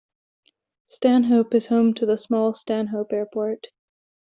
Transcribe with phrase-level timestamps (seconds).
[0.87, 3.67] Stanhope is home to the small Stanhope Airport.